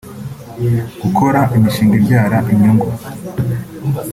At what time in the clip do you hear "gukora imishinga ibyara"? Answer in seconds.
1.01-2.37